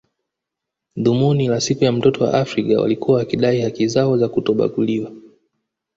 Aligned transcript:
Dhumuni 0.97 1.47
la 1.49 1.59
siku 1.61 1.83
ya 1.83 1.91
mtoto 1.91 2.23
wa 2.23 2.33
Afrika 2.33 2.81
walikuwa 2.81 3.17
wakidai 3.17 3.61
haki 3.61 3.87
zao 3.87 4.17
za 4.17 4.29
kutobaguliwa 4.29 5.11